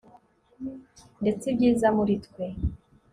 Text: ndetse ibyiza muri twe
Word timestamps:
ndetse 1.21 1.43
ibyiza 1.51 1.87
muri 1.97 2.13
twe 2.25 2.45